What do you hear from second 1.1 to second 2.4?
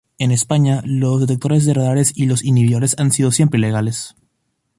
detectores de radares y